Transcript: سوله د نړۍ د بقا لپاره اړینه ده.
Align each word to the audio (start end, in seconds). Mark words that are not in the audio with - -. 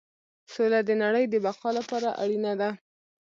سوله 0.53 0.79
د 0.87 0.89
نړۍ 1.03 1.25
د 1.29 1.35
بقا 1.45 1.69
لپاره 1.79 2.09
اړینه 2.23 2.53
ده. 2.61 2.69